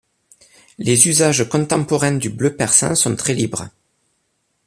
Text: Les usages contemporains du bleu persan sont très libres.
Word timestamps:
Les 0.79 1.07
usages 1.09 1.47
contemporains 1.47 2.13
du 2.15 2.31
bleu 2.31 2.55
persan 2.55 2.95
sont 2.95 3.15
très 3.15 3.35
libres. 3.35 3.69